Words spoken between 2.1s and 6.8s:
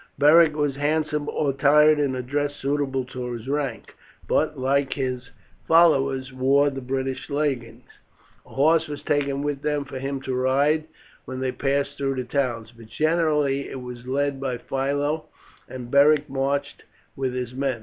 a dress suitable to his rank, but, like his followers, wore